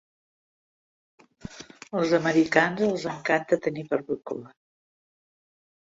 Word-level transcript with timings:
Als 2.01 2.15
americans 2.21 2.83
els 2.89 3.07
encanta 3.13 3.63
tenir 3.69 3.87
barbacoa. 3.95 4.55